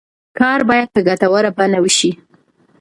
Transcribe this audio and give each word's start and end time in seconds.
کار 0.39 0.59
باید 0.69 0.87
په 0.93 0.99
ګټوره 1.07 1.49
بڼه 1.57 1.79
وشي. 1.81 2.11